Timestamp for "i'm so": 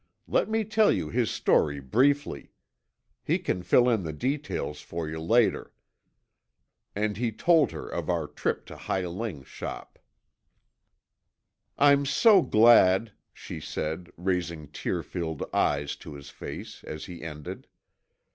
11.77-12.41